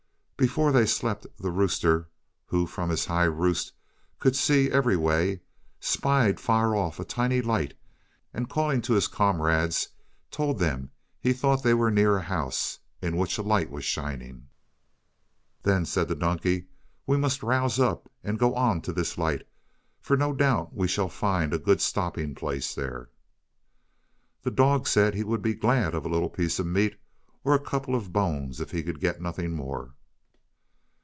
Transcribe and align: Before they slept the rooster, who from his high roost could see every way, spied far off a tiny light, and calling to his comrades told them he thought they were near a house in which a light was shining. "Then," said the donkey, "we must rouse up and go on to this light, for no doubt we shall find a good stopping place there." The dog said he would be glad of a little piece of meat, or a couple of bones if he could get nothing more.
Before 0.41 0.71
they 0.71 0.87
slept 0.87 1.27
the 1.37 1.51
rooster, 1.51 2.09
who 2.47 2.65
from 2.65 2.89
his 2.89 3.05
high 3.05 3.25
roost 3.25 3.73
could 4.17 4.35
see 4.35 4.71
every 4.71 4.97
way, 4.97 5.41
spied 5.79 6.39
far 6.39 6.75
off 6.75 6.99
a 6.99 7.05
tiny 7.05 7.43
light, 7.43 7.75
and 8.33 8.49
calling 8.49 8.81
to 8.81 8.93
his 8.93 9.07
comrades 9.07 9.89
told 10.31 10.57
them 10.57 10.89
he 11.19 11.31
thought 11.31 11.61
they 11.61 11.75
were 11.75 11.91
near 11.91 12.17
a 12.17 12.23
house 12.23 12.79
in 13.03 13.17
which 13.17 13.37
a 13.37 13.43
light 13.43 13.69
was 13.69 13.85
shining. 13.85 14.47
"Then," 15.61 15.85
said 15.85 16.07
the 16.07 16.15
donkey, 16.15 16.65
"we 17.05 17.17
must 17.17 17.43
rouse 17.43 17.79
up 17.79 18.11
and 18.23 18.39
go 18.39 18.55
on 18.55 18.81
to 18.81 18.91
this 18.91 19.19
light, 19.19 19.47
for 19.99 20.17
no 20.17 20.33
doubt 20.33 20.73
we 20.73 20.87
shall 20.87 21.09
find 21.09 21.53
a 21.53 21.59
good 21.59 21.81
stopping 21.81 22.33
place 22.33 22.73
there." 22.73 23.11
The 24.41 24.49
dog 24.49 24.87
said 24.87 25.13
he 25.13 25.23
would 25.23 25.43
be 25.43 25.53
glad 25.53 25.93
of 25.93 26.03
a 26.03 26.09
little 26.09 26.31
piece 26.31 26.57
of 26.57 26.65
meat, 26.65 26.99
or 27.43 27.53
a 27.53 27.59
couple 27.59 27.93
of 27.93 28.11
bones 28.11 28.59
if 28.59 28.71
he 28.71 28.81
could 28.81 28.99
get 28.99 29.21
nothing 29.21 29.51
more. 29.51 29.93